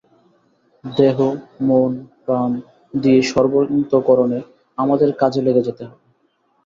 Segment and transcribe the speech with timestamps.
[0.83, 2.51] দেহ-মন-প্রাণ
[2.93, 4.39] দিয়ে সর্বান্তঃকরণে
[4.77, 6.05] আমাদের কাজে লেগে যেতে হবে।